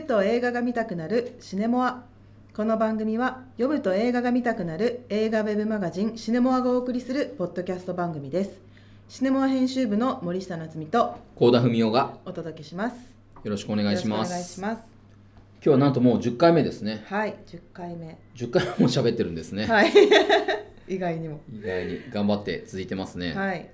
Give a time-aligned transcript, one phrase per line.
[0.00, 2.02] くと映画が見たくなるシネモア。
[2.52, 8.60] この番組は読むと映画が見たくなる映画ウェブマガジンシネモアがお送りするポッドキャスト番組です。
[9.08, 12.96] シネモア編集部の森下夏美と高田文夫がお届けします。
[13.44, 14.30] よろしくお願いします。
[14.30, 14.82] お願いします。
[14.82, 17.04] 今日はなんともう10回目ですね。
[17.06, 18.18] はい10回目。
[18.34, 19.92] 10回も喋ってるんですね、はい。
[20.88, 21.40] 意外にも。
[21.52, 23.70] 意外に頑張って続いてますね、はい。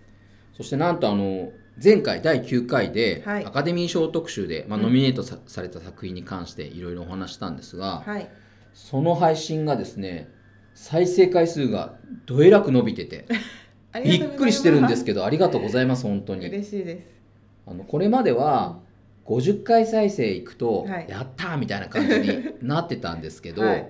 [0.55, 1.51] そしてなんとあの
[1.83, 3.47] 前回第9回ではい。
[3.47, 4.85] アカデミー賞特集で、まあ、うん。
[4.85, 8.29] ノミネートさ,、された作品に関していろいろお話したんですが、はい。
[8.75, 10.29] その配信がですね
[10.75, 11.95] 再生回数が
[12.27, 13.27] どえらく伸びてて
[14.05, 16.47] びっくりしてるんですけけどありがとうございます本当に。
[16.47, 17.07] 嬉しいです。
[17.67, 18.79] あのこれまでは
[19.25, 21.07] 50回再生いくと、はい。
[21.09, 23.89] やったーみたいな感じになってたんですけど、 はい。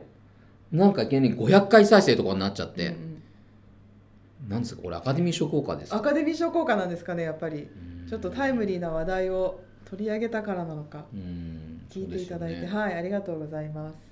[0.71, 3.09] なんか急に500回再生とかになっちゃって、うんうん
[4.49, 4.83] なんですか？
[4.83, 5.97] これアカデミー賞効果ですか？
[5.97, 7.69] アカデミー賞効果なんですかねやっぱり。
[8.02, 8.09] うん。
[8.09, 11.05] ちょっとタイムリーな話題を取り上げたからなのか。
[11.13, 11.82] うん。
[11.91, 12.66] 聞いていただいて、ね。
[12.66, 14.10] はいありがとうございます。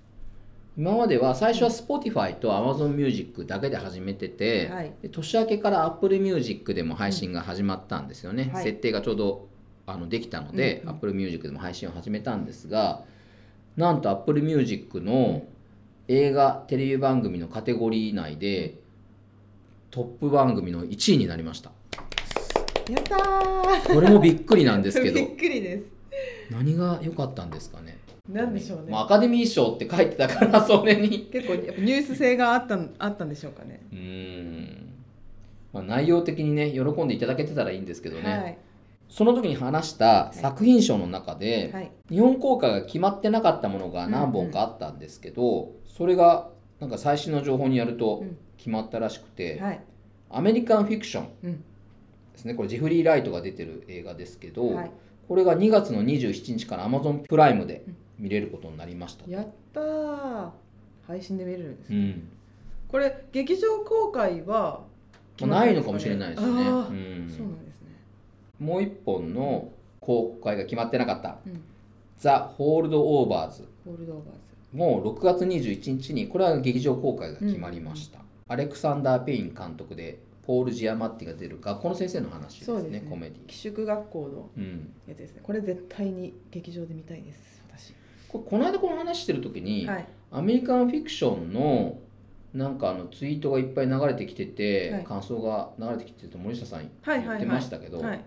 [0.77, 4.93] 今までは最初は Spotify と AmazonMusic だけで始めてて、はい。
[5.03, 8.65] で年明けから AppleMusic でも配信が始まったんですよね、はい。
[8.65, 9.49] 設定がちょうど
[9.87, 10.97] あのできたので、うんうん。
[10.99, 13.03] AppleMusic でも配信を始めたんですが
[13.77, 15.43] なんと AppleMusic の
[16.07, 18.79] 映画テレビ番組のカテゴリー内で
[19.91, 21.71] トップ番組の1位になりました。
[22.91, 23.95] やったー。
[23.95, 25.15] これもびっくりなんですけど。
[25.15, 25.85] びっくりです。
[26.51, 27.99] 何が良かったんですかね。
[28.29, 31.31] なんでしょうね、まあ、アカデミー賞って書いてたからそれに。
[31.33, 33.81] 結構ニュース性があったんあったんでしょうかね。
[33.91, 34.93] うーん、
[35.73, 38.59] まあ、内容的にね喜んでいただけてたらいいんですけどね、はい。
[39.09, 41.91] その時に話した作品賞の中で、はい。
[42.11, 49.81] 日本公開が決まってなかったものが何本かあったんですけど、それがなんか最新の情報にやるとうん決まったらしくて、はい。
[50.31, 51.53] アメリカンフィクションうん。
[51.53, 51.63] で
[52.37, 52.55] すね。
[52.55, 54.91] これジェフリー・ライトが出てる映画ですけど、はい。
[55.29, 57.85] これが2月の27日から Amazon プライムで
[58.19, 60.51] 見れることになりました、やったー。
[61.07, 62.29] 配信で見れるんです、うん。
[62.89, 64.85] これ劇場公開は
[65.41, 66.55] まあ、ないのかもしれないですね、うん。
[66.55, 67.89] そうなんですね。
[68.59, 69.71] もう一本の
[70.01, 71.61] 公開が決まってなかったうん
[72.19, 74.41] 「ザ・ホールド・オーバーズホールドオーバーズ」
[74.75, 83.07] もう6月21日にこれは劇場公開が決まりました、アレクサンダー・ペイン監督でポール・ジアマッティが出る学校の先生の話ですねそうですね。
[83.09, 85.41] コメディ寄宿学校のうん、やつですね。
[85.43, 87.93] これ絶対に劇場で見たいです私。
[88.29, 90.09] これこの間この話してる時に、はい。
[90.33, 91.99] アメリカンフィクションの
[92.55, 95.05] なんかあのツイートがいっぱい流れてきてて、はい。
[95.05, 98.21] 感想が流れてきてると森下さん言ってましたけど、はい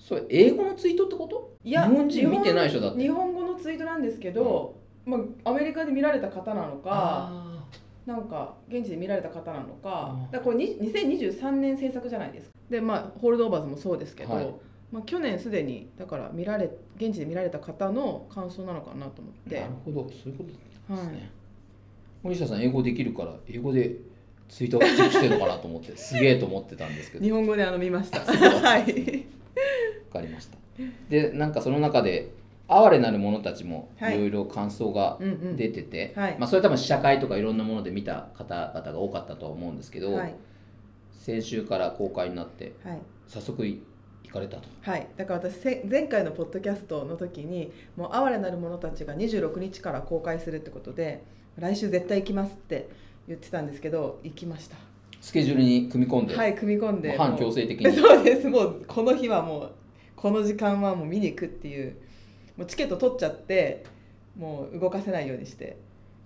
[0.00, 1.56] それ英語のツイートってこと？
[1.64, 1.72] い。
[1.72, 3.00] や日本人見てないでしょだって。
[3.02, 7.57] 日本語のツイートなんですけど、まあ、アメリカで見られた方なのかあ
[8.08, 12.52] なんか現地で見られた方なのかだこれに2023年制作じゃないですか。
[12.70, 14.54] でまあホールドオーバーズもそうですけど、はい。
[14.90, 19.58] まあ、去年すでにだから見られ現地で見られた方の感想なのかなと思って。
[19.58, 20.08] ーなるほど。
[20.08, 20.58] そういうことです
[20.88, 21.30] ね、はい。
[22.22, 23.96] 森下さん英語できるから英語で
[24.48, 27.24] ツイートチェックしてるのかなと思って すげえと思ってたんですけど。
[27.24, 28.20] 日本語であの見ました。
[28.20, 29.26] はい。
[30.08, 30.56] わかりました。
[31.10, 32.30] でなんかその中で
[32.68, 34.16] 哀れなる者たちもはい。
[34.16, 35.56] いろいろ感想がうんうん。
[35.56, 36.36] 出てて、はい。
[36.38, 40.34] まあ、それ多分試写会とかいろんなもので見た方々が多かったとは思うんですけど、はい。
[41.12, 42.98] 先週から公開になってはい。
[43.26, 43.82] 早速い
[44.28, 44.68] 行かれたと。
[44.82, 51.24] はい、だから私せ前回のポッドキャストの時にもう哀れなる者たちが26日から公開するってことで
[51.56, 52.88] 来週絶対行きますって
[53.26, 54.76] 言ってたんですけど行きました。
[55.20, 57.16] スケジュールに組み込んで、はい組み込んで。
[57.16, 57.90] 反強制的に。
[57.96, 58.48] そうです。
[58.48, 59.70] もうこの日はもう
[60.14, 61.96] この時間はもう見に行くっていう
[62.58, 63.84] もうチケット取っちゃって
[64.36, 65.78] もう動かせないようにして。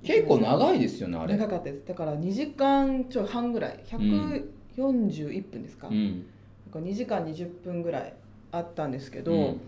[0.02, 1.36] 結構長いですよねあれ。
[1.36, 1.86] 長かったです。
[1.86, 3.78] だから2時間ちょい半ぐらい。
[3.86, 6.24] 141分ですか、うん。
[6.72, 8.14] なんか2時間20分ぐらい
[8.50, 9.60] あったんですけど、うん。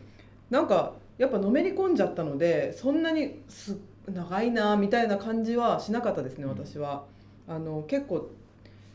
[0.50, 3.78] なんかやっぱのめり込んじゃったのでそんなにす
[4.12, 6.50] 長いなみたいな感じはしなかったですねうん。
[6.50, 7.04] 私は、
[7.46, 8.30] あの結構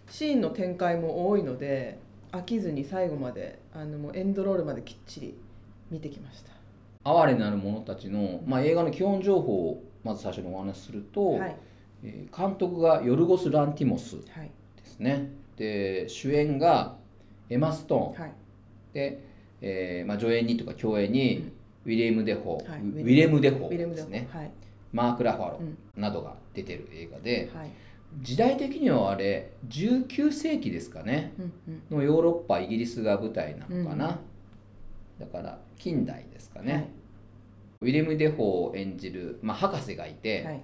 [0.10, 2.00] シーンの展開も多いので
[2.32, 5.36] 飽きずに最後まであのもうエンドロールまできっちり
[5.90, 6.59] 見てきました
[7.06, 11.56] 哀れなる者たちの、まあ、映画の基本情報をまず最初にお話しすると、はい。
[12.04, 14.52] えー監督がヨルゴス・ランティモスはい。
[14.78, 15.30] ですね。
[15.58, 16.96] で主演が
[17.50, 18.34] エマ・ストーンはい。
[18.94, 19.24] で、
[19.62, 21.52] えーまあ、助演にとか共演に
[21.86, 22.82] ウィレム・デフォー、はい。
[22.82, 24.28] ウィレム・デフォウィレムデフォーですね。
[24.32, 24.52] はい。
[24.92, 25.78] マーク・ラファロうん。
[26.02, 27.70] などが出てる映画で、はい。
[28.22, 31.34] 時代的にはあれ19世紀ですかね。
[31.38, 31.54] うん
[31.92, 31.98] うん。
[31.98, 34.16] のヨーロッパイギリスが舞台なのかな、うん
[35.20, 36.88] だから近代ですかね、はい。
[37.82, 40.62] ウィレム・デフォーを演じる、まあ、博士がいて、はい。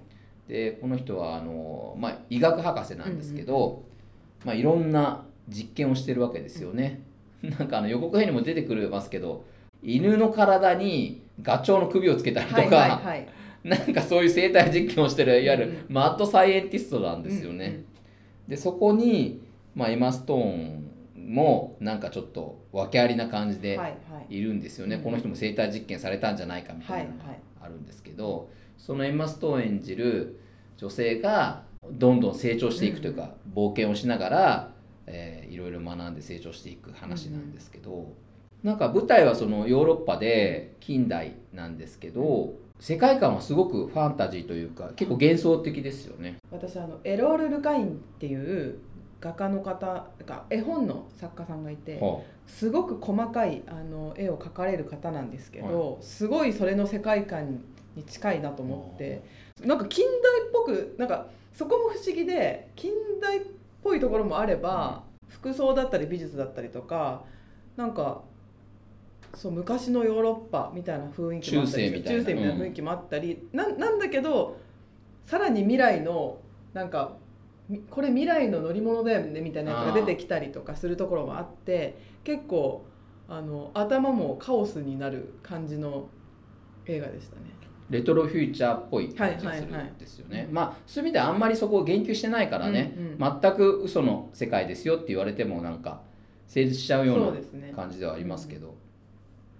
[0.48, 3.84] でこの人はあの、まあ、医学博士なんですけど、
[4.44, 7.02] まあ、いろんな実験をしてるわけですよね。
[7.42, 9.44] なんかあの予告編にも出てくるますけど
[9.82, 13.28] 犬の体にガチョウの首をつけたりとか、はいはいはい。
[13.64, 17.84] なんかそういう生態実験をしてるいわゆるマッドサイエンティストなんですよね。
[18.46, 19.42] でそこに、
[19.74, 20.86] まあ、エマ・ストーン
[21.16, 23.96] もなんかちょっと訳ありな感じではいは
[24.28, 24.36] い。
[24.36, 25.02] いるんですよね、うん。
[25.02, 27.24] この人も生態実験されたんじゃないかみたいなのが
[27.62, 30.40] あるんですけど、そのエマ・ストーン演じる
[30.76, 34.72] 女性がどんどん成長していくというか、冒険をしながら、
[35.06, 38.12] えーいろいろ学んで成長していく話なんですけど、
[38.62, 46.36] なんか舞台はそのヨーロッパで近代なんですけど世界観はすごくファンタジーというか結構幻想的ですよね。
[46.50, 48.78] 私あのエロール・ルカインっていう
[49.26, 57.60] 画家の方が絵本の作家さんがいてはすごく細かいあの絵を描かれる方なんですけど、すごいそれの世界観
[57.96, 59.22] に近いなと思って
[59.64, 63.40] なんか近代っぽくなんかそこも不思議で近代っ
[63.82, 67.24] ぽいところもあれば、服装だったり美術だったりとか
[67.76, 68.22] なんか
[69.34, 72.54] そう昔のヨーロッパみたいな雰囲気もあったり中世みたいな。
[72.54, 74.56] 雰囲気もあったり、なんなんだけど
[75.26, 76.38] さらに未来の
[76.72, 77.25] なんかみ
[77.90, 82.84] これ未来の乗り物だよねみたいなやつが出てきたりとかするところもあって結構
[83.28, 86.08] あの頭もカオスになる感じの
[86.86, 87.56] 映画でしたね。
[87.88, 89.92] レトロフューチャーっぽい感じがするはいはいはい。
[89.92, 90.48] んですよね。
[90.50, 93.40] まあそういう意味ではあんまりそこを言及してないからね、うんうん。
[93.40, 96.00] 全く嘘の世界ですよって言われてもなんか
[96.46, 97.70] 成立しちゃうよそううですね。
[97.70, 98.74] な感じではありますけど、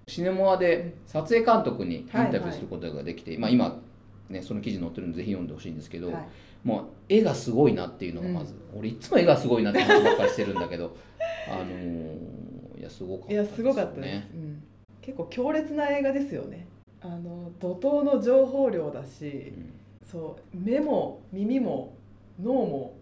[0.08, 3.80] シネモアで撮影監督にインタビューすることができて、まあ今
[4.28, 6.28] ねその記事載ってるんでぜひ読んでほしいんですけど、はい。
[6.64, 10.96] もう絵がすごいなっていうのがまず、俺いつも絵がすごいなって話ばっかりしてるんだけど
[11.48, 14.62] あのーいやすごかったいやすごかったです、うん、
[15.00, 16.66] 結構強烈な映画ですよね。
[17.00, 19.72] あの怒涛の情報量だしうん。
[20.04, 21.94] そう目も耳も
[22.40, 22.96] 脳も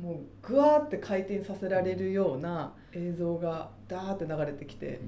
[0.00, 5.00] もうぐわーって回転させられるような映像がダーって流れてきて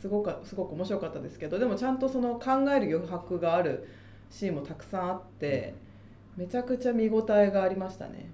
[0.00, 3.88] すごかすごく面白かったですけどでもちゃんとその考える余白がある
[4.34, 5.74] シーンもたくさんあって
[6.36, 8.26] めちゃくちゃ見応えがありましたね、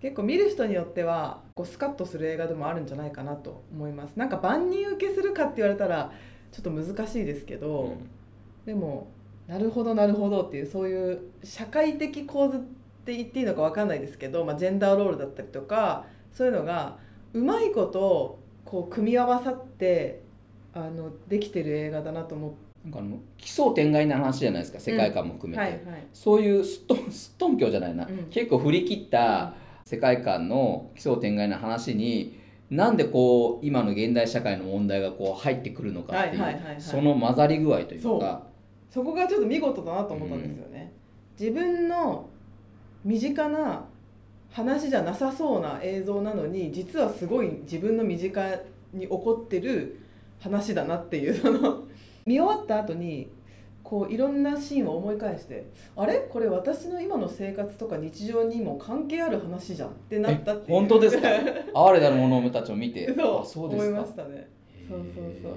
[0.00, 6.12] 結構見る人によってはこうスカッとする映画でもあるんじゃないかなと思いますなんか万人受けするかって言われたら
[6.52, 8.10] ちょっと難しいですけど、うん
[8.68, 9.08] でも
[9.46, 12.60] なるほどなるほどっていうそういう社会的構図っ
[13.06, 16.04] て言っていいのか分かんないですけど、まあ、ジェンダーロールだったりとか
[16.34, 16.98] そういうのが
[17.32, 20.20] うまいことこう組み合わさって
[20.74, 22.67] あのできてる映画だなと思って。
[22.88, 26.06] なんかあの奇想天外な話じゃないですか世界観も含めて、はいはい。
[26.12, 28.24] そういうすっと すっとんきょうじゃないな、うん。
[28.30, 29.54] 結構振り切った
[29.84, 32.38] 世界観の奇想天外な話に
[32.70, 38.48] なんでこう今の現代社会の問題がこう入ってくるのかっていう、はいはいその混ざり具合というか。
[38.90, 40.90] そこがちょっと見事だなと思ったんですよね、
[41.38, 42.26] 自分の
[43.04, 43.84] 身近な
[44.50, 48.42] 話じゃなさそうな映像なのに実はすごい自分の身近
[48.94, 50.00] に起こってる
[50.40, 51.84] 話だなっていうその
[52.28, 53.30] 見終わった後に
[53.82, 55.64] こういろんなシーンを思い返して
[55.96, 56.18] あれ？
[56.30, 60.78] これ私の今の生活とか日常にも関係ある話じゃんってなったっていう。
[60.78, 61.28] 本当ですか？
[61.86, 63.06] 哀れなる者たちを見て。
[63.14, 63.88] そうあそうですか。
[63.88, 64.48] 思いましたね。
[64.88, 65.52] そうそうそう。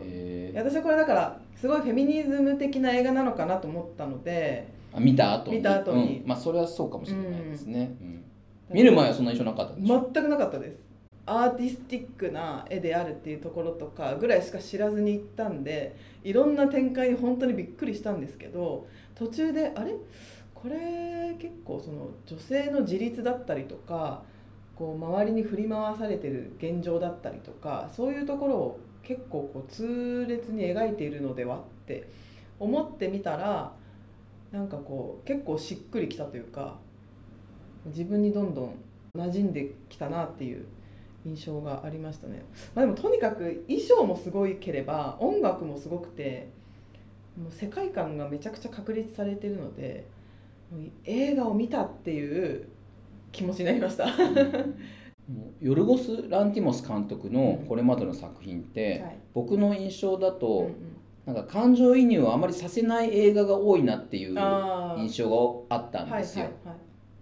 [0.56, 5.58] 私はこれだからすごいフェミニズム的な映画なのかなと思ったのであ見た後に？
[5.58, 6.20] 見た後に。
[6.22, 6.28] うん。
[6.28, 8.24] まあそれはそうかもしれないですね、うん。
[8.74, 10.80] 見る前はそんな印象なかった全くなかったです
[11.26, 19.94] アーティスティックな絵であるっていうところとかぐらいしか知らずに行ったんでいろんな展開に本当にびっくりしたんですけど途中であれ？
[20.54, 24.24] これ結構その女性の自立だったりとか
[24.76, 32.08] こう周りに振り回されてる現状だったりとかそういうところを結構こう痛烈に描いているのではって
[32.60, 33.74] 思ってみたら
[34.52, 36.78] なんかこう結構しっくりきたというか
[37.86, 38.76] 自分にどんどん
[39.16, 40.66] 馴染んできたなっていう
[41.26, 46.50] 印象がありましたね、まあ、でもとにかく衣装もすごいければ音楽もすごくて
[47.38, 50.06] もう世界観がめちゃくちゃ確立されてるので
[51.06, 52.68] 映画を見たっていう
[53.32, 54.18] 気持ちになりました、は
[55.32, 59.18] もうヨルゴス・ランティモス監督のこれまでの作品って、い。
[59.34, 60.70] 僕の印象だうんと、
[61.26, 64.36] なんか感情移入をあまりさせない映画が多いなっていう
[64.98, 66.74] 印象があったんはいですよ、は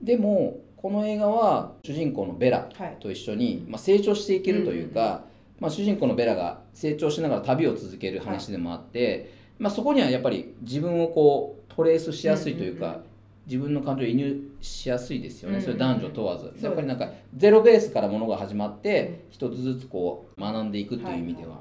[0.01, 0.05] い。
[0.05, 2.69] でもこの映画は主人公のベラ
[3.01, 5.25] と一緒に、まあ、成長していけるというか、
[5.59, 13.01] まあ、主人公のベラが成長しながら旅を続ける話でもあって、まあ、そこにはやっぱり自分をこうトレースしやすいというか、
[13.45, 16.63] 自分の感情を移入しやすいですよね、それ男女問わず、す。
[16.63, 21.57] やっぱりなんかゼロベースからものが始まって一つずつこう学んでいくという意味では、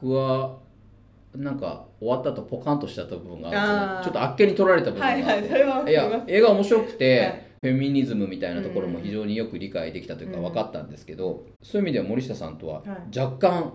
[0.00, 0.56] 僕は
[1.36, 10.44] なんか終わった後ポカンとしちゃった部分がちょっとあっけに取られた部分があって、はいや映画面白くて、はいフェミニズムみたいなところも非常によく理解できたというかうん。
[10.44, 13.18] 分かったんですけど、そういう意味では森下さんとははい。
[13.18, 13.74] 若干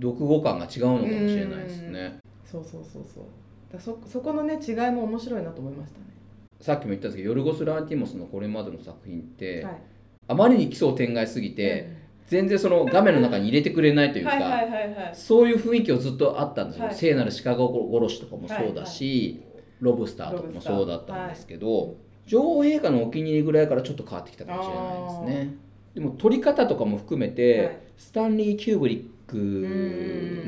[0.00, 2.18] 読後感が違うのかもしれないですね。
[2.44, 3.24] そうそうそうそう。
[3.72, 6.06] だそそこのね違いも面白いなと思いましたね。
[6.60, 9.76] さっきも言ったんですけどヨルゴス・ランティモスのこれまでの作品って、はい。
[10.26, 16.94] あまりに奇想天外すぎて、全然その画面の中に入れてくれないというか、はいはいはいはいそういう雰囲気をずっとあったんですよ、はい。
[16.96, 19.44] 聖なる鹿殺しとかもそうだし、
[19.78, 25.56] ロブスターとかもそうだったんですけど、女王陛下のお気に入りぐらいからちょっと変わってきたかもしれないですね。
[25.94, 27.78] でも撮り方とかも含めて、はい。
[27.96, 29.36] スタンリー・キューブリック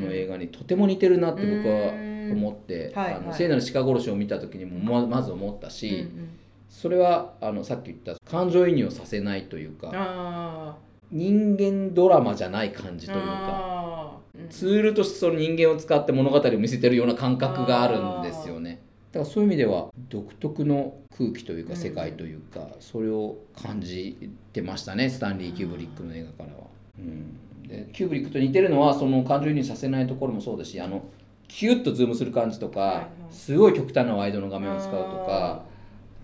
[0.00, 1.92] の映画にとても似てるなって僕は
[2.32, 6.28] 思って、はいあのはい聖なる鹿殺しを見た時にもままず思ったうんし、うん。
[6.68, 10.76] それはあのさっき言った感情移入をさせないというかあ
[11.10, 14.18] 人間ドラマじゃない感じーというか
[14.50, 18.82] ツールとしてその人間を使って物語を見せてるような感覚があるんですよね
[19.16, 26.64] だからそういう意味では独特の空気というかうん世界というかそれを感じてましたねスタンリー・キューブリックの映画からは、
[26.98, 31.04] うん、でキューブリックと似てるのはその感情移入させないところもそうだしあの
[31.48, 35.62] キュッとズームする感じとか、すごい極端なワイドの画面を使うとか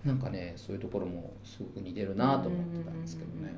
[0.03, 3.55] なんかねそういうところもすごく似てるなと思ってたんですけどね。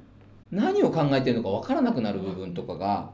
[0.51, 3.09] 何を考えてるのか分からなくなる部分とかが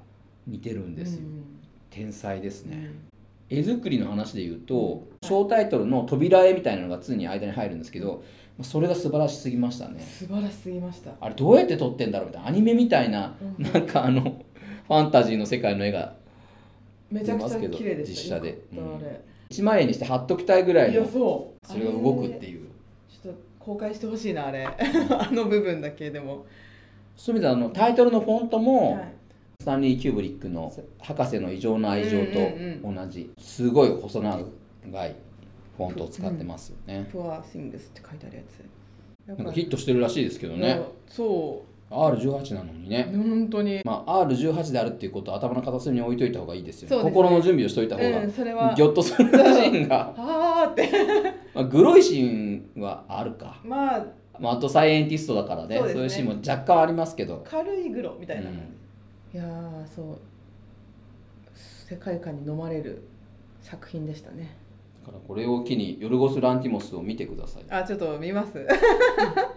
[0.46, 1.44] 似てるんですよ、うん。
[1.90, 3.12] 天才ですね、うん
[3.52, 8.24] 絵作りの話で言うと章タイトルの「扉絵」みたいなのが常に間に入るんですけど
[8.62, 10.00] それが素晴らしすぎましたね。
[10.00, 11.12] 素晴らしすぎました。
[11.20, 13.64] あれどうやって撮ってんだろうみたいなアニメみたいなうん。
[13.64, 16.14] なんかあのファンタジーの世界の絵が
[17.10, 18.36] めちゃくちゃ綺麗でした。
[18.36, 19.22] 実写でよかったあれ。
[19.50, 21.68] 1万円にして貼っときたいぐらいいやのそう。
[21.68, 22.50] それが動くってう。
[22.50, 22.68] いう
[23.10, 24.66] ちょっと公開してほしいなあれ。
[25.10, 26.46] あの部分だけでも。
[27.18, 29.14] そういう意味ではあのタイトルのフォントも、はい
[29.62, 35.16] スタンリー・キューブリックの「博士の異常な愛情」とうん同じすごい細長い
[35.78, 39.38] フォントを使ってますよね、プアシングスって書いてあるやつ。
[39.38, 40.82] なんかヒットしてるらしいですけどね。
[41.08, 43.82] そ R18 なのにうね、本当に。
[43.86, 47.04] まあ、R18 であるっていうことを頭の片隅に置いといた方がいいですよね。
[47.04, 47.04] ね。
[47.04, 48.74] 心の準備をしといた方が、うんそれは。
[48.74, 50.90] ぎょっとするシーンが、あーって。
[51.54, 54.06] まあ、グロいシーンはあるか、まあ。
[54.40, 55.78] まあ、あとサイエンティストだからね。
[55.78, 56.04] そうですね。
[56.04, 57.44] いうシーンも若干ありますけど。
[57.46, 58.81] 軽いグロみたいな、うん
[59.34, 60.20] いやーそう
[61.56, 63.04] 世界観に飲まれる
[63.62, 64.58] 作品でしたね。
[65.02, 67.64] だからこれを機にヨルゴス・ランティモスを見てください。
[67.70, 68.66] あちょっと見ます。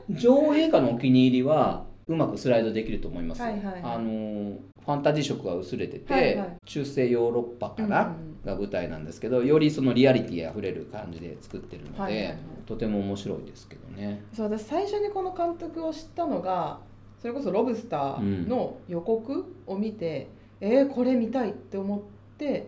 [0.09, 3.38] 女王陛下のお気に入りはうまくスライドできると思います。
[3.38, 3.83] よ、はいはいはい。
[3.83, 6.57] あのーファンタジー色が薄れてて、はいはい。
[6.66, 8.43] 中世ヨーロッパかな、うんうん。
[8.45, 12.37] が舞台なんですけどよりそのリアリティあふれる感じで作ってるので、はいはいはい。
[12.66, 14.23] とても面白いですけどね。
[14.35, 16.81] そう私最初にこの監督を知ったのが
[17.25, 20.26] それこそ「ロブスター」の予告を見て、
[20.61, 22.00] えー、これ見たいって思っ
[22.37, 22.66] て、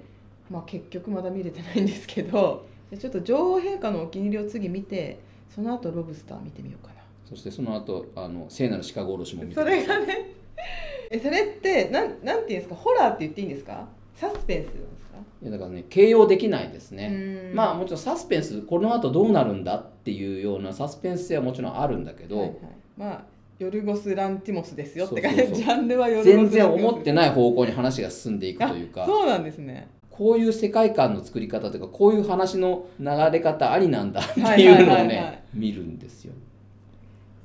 [0.51, 5.19] まあ、結局まだ見れてないんですけどでちょっと女王陛下のお気に入りを次見て
[5.51, 7.03] その後ロブスター見てみようかな。
[7.27, 10.31] そしてその後あの聖なる鹿殺しも見てそれがね
[11.13, 12.75] えそれってなんなんていうんですか？
[12.77, 13.87] ホラーって言っていいんですか？
[14.15, 15.19] サスペンスなんですか？
[15.43, 17.11] いやだからね形容できないですね、
[17.51, 17.55] うん。
[17.55, 22.59] まあもちろんサスペンスこの後どうなるんだっていうようなサスペンス性はもちろんあるんだけど、はいはい、
[22.97, 23.25] まあ
[23.59, 25.47] ヨルゴス・ランティモスですよって感じ。
[25.55, 29.05] ジャンルはヨルゴス・全然思ってない方向に話が進んでいくというか。
[29.05, 29.89] あそうなんですね。
[30.11, 36.33] こういう世界観の作り方というかこういう話の流れ方ありなんだってはいいうのをね見るんですよ。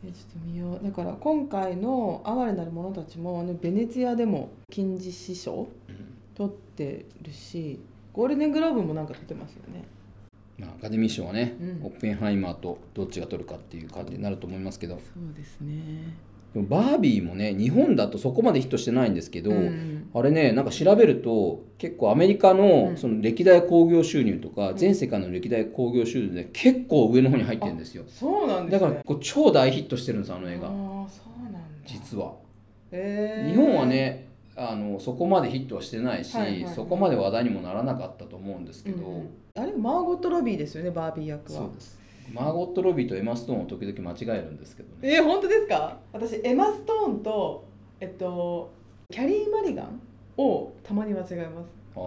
[0.05, 0.83] えちょっと見よう。
[0.83, 5.67] だから今回の「哀れなる者たちも」ね、ベネツィアでも金獅子賞
[6.35, 7.79] 取ってるし
[8.13, 9.79] ゴールデングローブもなんか取ってますよね。
[9.79, 10.00] まあ、
[10.67, 11.85] アカデミー賞はね、うん。
[11.85, 14.95] オッペンハイマーとどっちが取るかっていう感じになると思いますけど。
[14.95, 16.13] そうですね。
[16.53, 20.09] でもバービーもね日本だとそこまでヒットしてないんですけど、うん。
[20.13, 22.97] あれねなんか調べると結構アメリカのうん。
[22.97, 24.77] その歴代興行収入とか、うん。
[24.77, 28.03] 全世界の歴代興行収入で結構上の方に入ってるんですよ。
[28.07, 28.79] そうなんですね。
[28.79, 30.67] だからこう超大ヒットしてるんですあの映画。
[30.67, 31.59] ああそうなんだ。
[31.85, 32.33] 実は。
[32.91, 33.51] へー。
[33.51, 34.30] 日本はね
[34.69, 36.73] あのそこまでヒットはしてないし、はいはいはい。
[36.75, 41.59] そこまで話題にもならなかったと思うんですけど、うんあれマーゴット・ロビーですよねバービー役は。
[41.59, 41.99] そうです。
[42.33, 45.15] マーゴット・ロビーとエマ・ストーンを時々間違えるんですけどね。
[45.15, 45.97] えー、本当ですか？
[46.13, 47.65] 私エマ・ストーンと
[47.99, 48.71] えっと
[49.11, 49.99] キャリー・マリガン
[50.37, 51.67] をたまに間違えます。
[51.95, 51.99] あ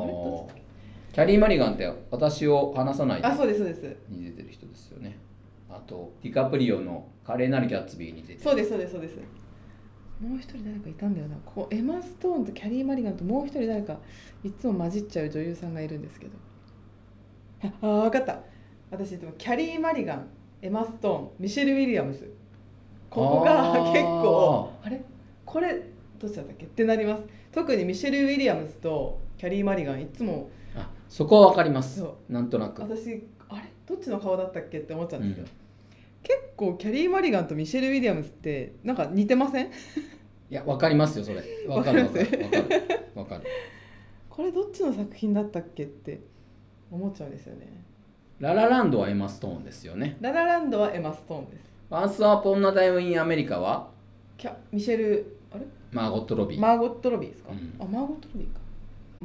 [1.12, 3.96] キャリー・マリガンって私を離さないであそうですそうです。
[4.08, 5.18] に出てる人ですよね。
[5.68, 8.40] あとディカプリオの華麗なるギャッツビーに出てる。
[8.40, 9.18] そうですそうですそうです
[10.20, 11.36] もう一人誰かいたんだよな。
[11.44, 13.98] こうエマ・ストーンとキャリー・マリガンともう一人誰か
[14.42, 16.32] いつも混じっちゃう女優さんがいるんですけど。
[17.62, 18.40] ああ分かった。
[18.90, 20.26] 私いつもキャリー・マリガン
[20.62, 22.24] エマ・ストーンミシェル・ウィリアムス
[23.10, 25.02] ここが結構あれ？
[25.44, 25.82] これ
[26.18, 26.64] どっちだったっけ？
[26.64, 27.24] ってなります。
[27.52, 30.48] 特にミシェル・ウィリアムスとキャリー・マリガンいつも。
[30.76, 31.98] あそこは分かります。
[31.98, 32.82] そなんとなく。
[32.82, 33.62] 私あれ？
[33.86, 34.78] どっちの顔だったっけ？
[34.78, 35.63] って思っちゃうんですよ、うん
[36.24, 39.66] 結構キャリー・マリガンとミシェル・ウィリアムスってなんか似てません？
[39.66, 39.70] い
[40.50, 41.42] や分かりますよそれ。
[41.68, 42.44] 分かる分かる。
[42.44, 42.68] わかる。
[43.14, 43.44] 分かる。
[44.28, 46.20] これどっちの作品だったっけって
[46.90, 47.84] 思っちゃうんですよね。
[48.40, 50.16] ララランドはエマ・ストーンですよね。
[50.20, 51.62] ララランドはエマ・ストーンです。
[51.88, 53.90] ワンスアポンナタイムインアメリカは？
[54.36, 55.64] キャミシェルあれ？
[55.92, 57.74] マーゴット・ロビー、マーゴット・ロビーですか、うん。
[57.78, 58.60] あマーゴット・ロビーか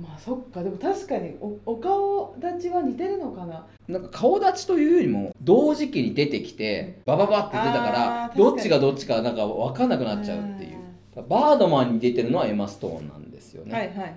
[0.01, 3.65] まあそっかでも確かにおお顔立ちは似てるのかな。
[3.87, 10.79] なんか顔立ちというよりも同時期に出てきてバババって出たからあーどっちがどっちかなんか分かんなくなっちゃうっていう。
[11.27, 14.13] バードマンに出てるのはエマ・ストーンなんですよね、はいはいはいはい。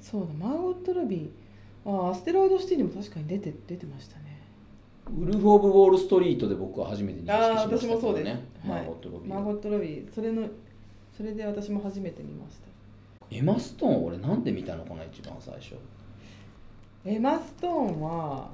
[0.00, 1.28] そうだマーゴット・ロビー
[1.86, 4.24] あーアステロイド・シティにも確かに出て出てましたね。
[5.18, 8.84] ウルフ・オブ・ウォール・ストリートで僕は初めて認識しまああした私もそうです、ねマはい。
[8.84, 10.48] ーゴット・ロビーマーゴット・ロビーそれの
[11.16, 12.66] それで私も初めて見ました
[13.30, 15.74] エマ・ストーン俺なんで見たのかな一番最初。
[17.04, 18.50] エマ・ストーンは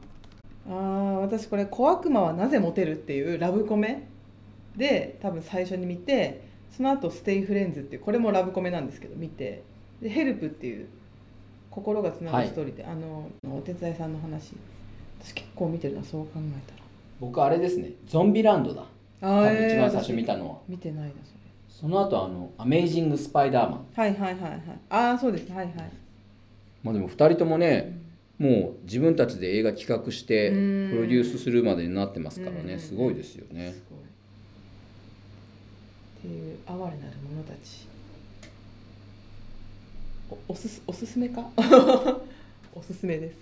[0.69, 4.07] あー私これ「小悪魔はなぜモテる?」っていうラブコメ
[4.77, 9.63] で多分最初に見てその後ステイフレンズ」っていうこれもラブコメなんですけど見て。
[10.01, 10.89] でヘルプっていう
[11.71, 14.53] 心がつながるストーリーで、あのお手伝いさんの話。
[15.23, 16.39] 私結構見てるなそう考え
[16.69, 16.83] たら。
[17.21, 18.83] 僕あれですねゾンビランドだ。
[18.83, 18.87] あ
[19.21, 20.59] 多分ー一番最初私見たのは。
[20.69, 21.35] 見てないなそ
[21.81, 24.61] その後あの「アメイジング・スパイダーマンれはいはいはいはい。
[24.91, 25.51] ああそうです。
[25.53, 25.75] はいはい」
[26.85, 27.99] まあでも2人ともね
[28.39, 30.91] もう自分たちで映画企画してプうん。
[31.03, 32.67] ロデュースするまでになってますからうん。
[32.67, 33.73] ねすごいですよね。
[33.73, 35.59] すごい。
[36.19, 36.97] っていう哀れなる
[37.35, 37.89] 者たち。
[40.49, 41.45] おおすすおすすめか？
[42.75, 43.37] おすすめです。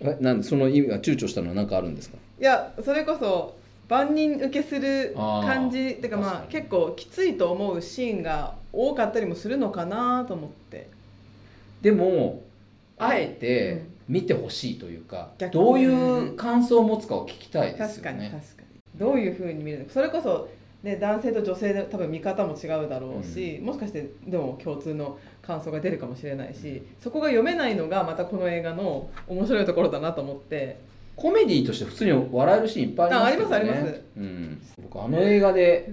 [0.00, 2.18] えなんでその意味が躊躇したのは何かあるんですか？
[2.40, 3.56] いやそれこそ
[3.88, 10.88] 万人受けする感じてかまあ結構きついと思うシーンが多かったりもするのかなと思って。
[11.82, 12.42] でも
[12.98, 18.80] あえて見てほしいというか、逆にどういう感想を持つかを聞きたいです確かによね確かに。
[18.98, 19.92] どういうふうに見るのか。
[19.92, 20.48] それこそ、
[20.82, 25.18] ね、男性と女性で多分見方も違うだろうし、もしかしてでも共通の
[25.48, 30.78] 感想が出るかもしれないしそこが読めないのがまたこの映画の面白いところだなと思って
[31.18, 33.56] コメディとして普通に笑えるシーンいっぱいありますけどね。
[33.56, 34.04] あありますあります。
[34.16, 35.90] うん、僕あの映画で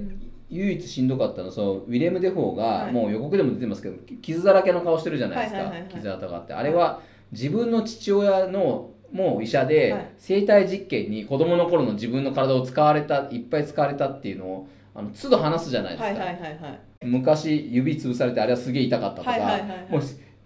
[0.52, 2.94] 唯一しんどかったのはそのウィレム・デフォーが、はい。
[2.94, 6.54] もう予告でも出てますけど傷だらけの顔してるじゃないですか、傷跡があって。
[6.54, 10.10] あれは自分の父親のもう医者で、はい。
[10.18, 16.80] 生体実験に子供の頃の自分の体を使われたいっぱい使われたっていうのをあの都度話すじゃないですか、はいはいはいはい。
[17.02, 19.92] 昔指潰されてあれはすげえ痛かったとか、はいはいはいはい。
[19.92, 20.02] もう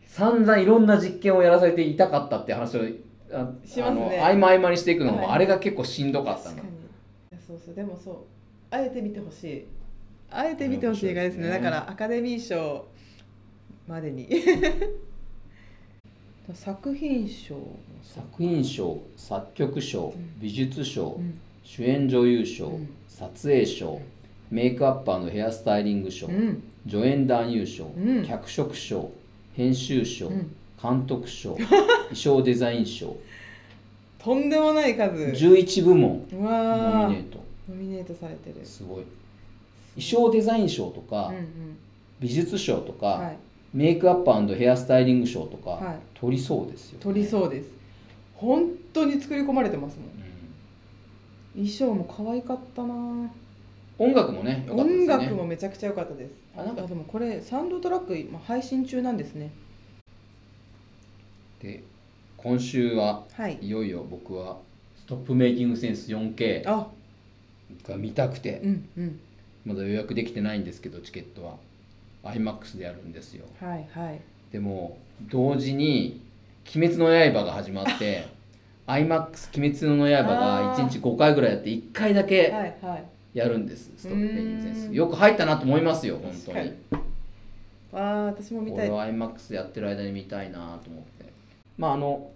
[0.06, 2.82] 散々いろんな実験をやらされて痛かったって話を
[3.32, 4.20] あしますね。
[4.20, 5.28] 合間合間にしていくのも、はい。
[5.34, 6.58] あれが結構しんどかったの。
[7.48, 7.76] そうそう。
[7.76, 8.16] でもそう
[8.72, 9.66] あえて見てほしい。
[10.32, 11.44] あえて見てほしい映画ですね。
[11.44, 12.86] ねだからアカデミー賞
[13.88, 14.28] までに。
[16.54, 17.60] 作品賞
[18.02, 20.40] 作品賞作曲賞ん。
[20.40, 21.40] 美術賞、うん。
[21.64, 22.90] 主演女優賞、うん。
[23.08, 24.02] 撮影賞
[24.50, 26.64] メイクアップヘアスタイリング賞、うん。
[26.88, 28.26] 助演男優賞、うん。
[28.26, 29.12] 脚色賞
[29.54, 31.56] 編集賞、うん監督賞
[32.10, 33.16] 衣装デザイン賞。
[34.18, 35.16] とんでもない数。
[35.16, 37.40] 11部門うノミネート。
[37.70, 38.66] ノミネートされてる。
[38.66, 39.04] すごい。
[39.96, 41.46] 衣装デザイン賞とか、うんうん。
[42.20, 43.38] 美術賞とか、はい。
[43.74, 45.96] メイクアップヘアスタイリング賞とか、はい。
[46.16, 47.70] 取りそうですよ、取りそうです。
[48.36, 50.08] 本当に作り込まれてますもん。
[51.58, 51.68] うん。
[51.68, 53.32] 衣装も可愛かったな。
[53.98, 55.26] 音楽もね良かったです音ね。
[55.26, 56.32] 楽もめちゃくちゃ良かったです。
[56.58, 59.52] ああなんかでもこれサウンドトラック今配信中なんですね
[61.62, 61.84] で
[62.38, 63.58] 今週ははい。
[63.62, 64.58] いよいよ僕は
[64.98, 66.88] ストップメイキングセンス 4K あ。
[67.88, 69.20] が見たくてうんうん。
[69.66, 71.56] まだ予約できてないんですけどチケットは。
[72.24, 73.46] IMAX でやるんですよ。
[73.62, 74.20] はいはい。
[74.52, 74.98] でも
[75.30, 76.22] 同時に
[76.76, 78.26] 「鬼滅の刃」が始まって
[78.88, 82.52] IMAX 鬼滅の刃が1日5回ぐらいやって1回だはけい
[82.86, 83.04] はい。
[83.38, 84.94] やるんですストップメイキングセンス。
[84.96, 86.74] よく入ったなと思いますよ本当に。
[87.94, 88.90] あー私も見たい。
[88.90, 91.29] 俺は IMAX やってる間に見たいなと思って
[91.80, 92.30] まああの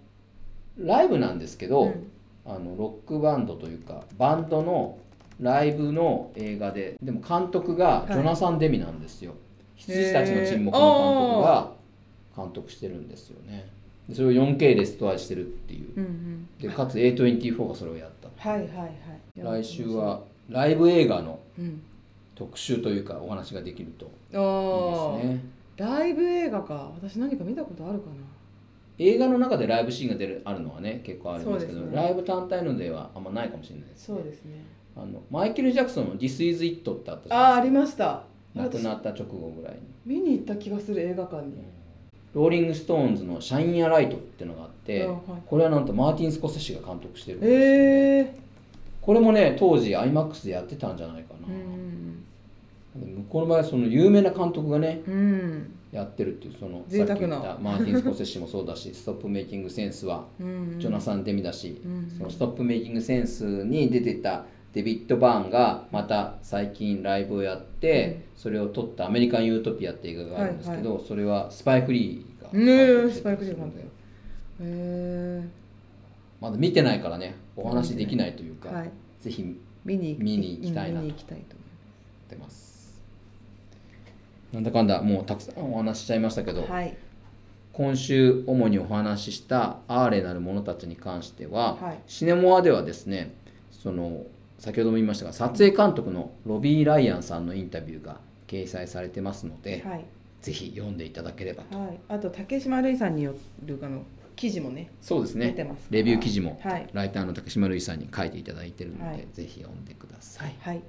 [0.76, 2.10] ライブなんですけど、うん。
[2.46, 4.98] あのロックバンドというかバンドの
[5.40, 8.12] ライブの映画ででも監督がい。
[8.12, 9.34] ジョナサン・デミなんですよ、
[9.76, 10.84] 羊たちの沈黙の
[11.16, 11.72] 監督が
[12.36, 13.66] 監督してるんですよね。
[14.08, 15.92] でそれを 4K レストアしてるっていう。
[15.96, 16.48] うんうん。
[16.58, 19.62] でかつ A24 がそれをやったはいはいはい。
[19.62, 21.82] 来週はライブ映画のうん。
[22.34, 25.44] 特集というかお話ができるといいですね。
[25.76, 26.90] ライブ映画か。
[27.00, 28.16] 私何か見たことあるかな
[28.98, 31.94] 映画の中でライブシーンが出るあるのはね結構あるんですけどね。
[31.94, 34.64] ライブ単体のではあんまないかもしれないです、そうですね。
[34.96, 38.24] あのマイケル・ジャクソンの「This is It」ってあったじゃああありないですか。
[38.54, 38.68] ました。
[38.68, 39.80] 亡く私なった直後ぐらいに。
[40.06, 41.54] 見に行った気がする映画館に。
[42.34, 45.20] ローリング・ストーンズの「シャイン・ア・ライト」っていうのがあってあはい。
[45.46, 48.34] これはなんとマーティン・スコセッシが監督してるんですええ
[49.00, 51.84] これもね当時 IMAX でやってたんじゃないかな、うん
[52.94, 75.48] 向こうの場合はその有名な監督がねうんやってるっていうそのさっき言ったマーティン・スコセッシもそうだし ストップメイキングセンスはうんジョナサン・デミだし、うんそのストップメイキングセンスに出てたデビッド・バーンがまた最近ライブをやって、それを撮った「アメリカン・ユートピア」って映画があるんですけど、それはスパイク・リーがねえスパイクリーたりするので監督へえ。
[76.40, 78.90] まだ見てないからねお話できないというか、はい。
[79.20, 79.44] ぜひ
[79.84, 80.92] 見に行きたい。
[80.92, 81.14] なと思いっ
[82.28, 82.73] てます
[84.54, 86.96] なんだかんだもうたくさんお話ししちゃいましたけど、はい。
[87.72, 91.98] 今週主にお話ししたアーレなる者たちに関しては、はい。
[92.06, 93.34] シネモアではですね
[93.72, 94.24] その
[94.58, 100.04] 先ほども言いましたが撮影監督のロビー・ライアンさんのインタビューが掲載されてますので、はい。
[100.40, 101.98] ぜひ読んでいただければと、はい。
[102.08, 104.02] あと竹島るいさんによるあの
[104.36, 105.54] 記事もねそうですね。
[105.90, 106.88] レビュー記事も、はい。
[106.92, 109.26] ライターの竹島るいさんに書いていただいてるので、はい。
[109.32, 110.54] ぜひ読んでください。
[110.60, 110.82] はい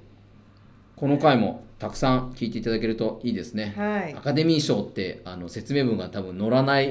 [0.96, 4.14] この回もたくさん聞いていただけるといいですね、はい。
[4.14, 6.90] アカデミー賞ってあの説明文が多分載らない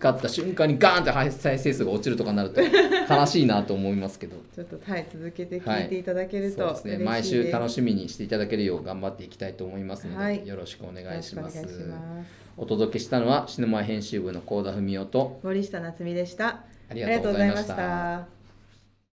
[0.00, 4.36] かった瞬間にガーンって再生数が落ちるとかになると悲しいなと思いますけど。
[4.54, 7.04] ちょっとはい続けて聞いていただけるとそうですね。
[7.04, 10.46] 毎週楽しみにしていただけるよう頑張っていきたいと思いますので、はい。
[10.46, 11.62] よろしくお願いします。
[12.56, 16.64] お届けしたのはシネマ編集部の幸田文夫と森下夏美でした。
[16.88, 18.41] ありがとうございました